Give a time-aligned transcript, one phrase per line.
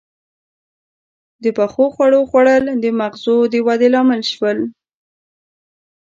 [1.43, 4.59] •د پخو خوړو خوړل د مغزو د ودې لامل شول.